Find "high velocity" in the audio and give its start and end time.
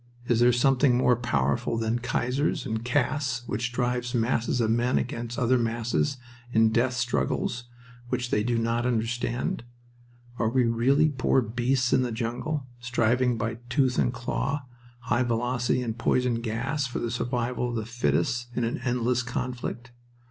15.01-15.83